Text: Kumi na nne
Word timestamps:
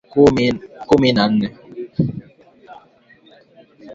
Kumi 0.87 1.09
na 1.15 1.23
nne 1.31 1.47